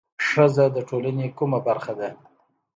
[0.27, 2.09] ښځه د ټولنې کومه برخه ده؟